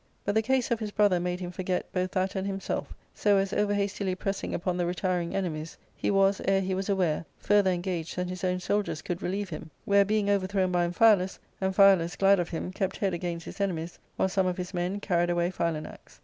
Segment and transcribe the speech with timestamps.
[0.25, 3.53] But the case of his brother made him forget both that and himself, so as,
[3.53, 8.15] over hastily pressing upon the retiring enemies, he was, ere he was aware, further engaged
[8.15, 12.49] than his own soldiers could relieve him, where, being overthrown by Amphialus, Amphialus, glad of
[12.49, 16.19] him, kept head against his enemies, while some of his men carried away Philanax.